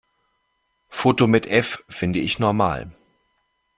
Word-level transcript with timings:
Foto 0.89 1.27
mit 1.27 1.45
F 1.45 1.83
finde 1.87 2.17
ich 2.21 2.39
normal. 2.39 2.89